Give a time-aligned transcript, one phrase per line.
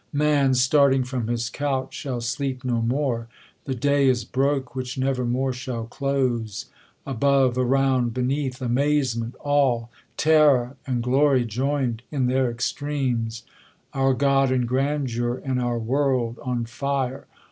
[0.11, 3.27] Man, starting from his couch, shall sleep no more!
[3.65, 6.65] The day is broke which never more shall close!
[7.05, 9.91] Above, around, beneath, amazement all!
[10.17, 13.43] ^Terror and glory join'd in their extremes!
[13.93, 17.27] Ovu' God in grandeur, and our world on fire